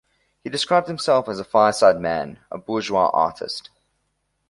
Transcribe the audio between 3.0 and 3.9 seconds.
artist".